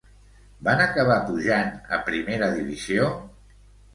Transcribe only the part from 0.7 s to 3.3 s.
acabar pujant a primera divisió?